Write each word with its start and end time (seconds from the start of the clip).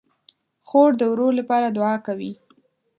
خور 0.67 0.91
د 0.97 1.01
ورور 1.11 1.31
لپاره 1.39 1.67
دعا 1.77 1.95
کوي. 2.07 2.31